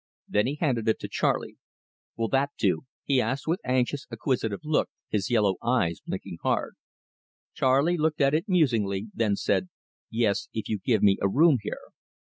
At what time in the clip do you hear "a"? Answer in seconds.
11.21-11.29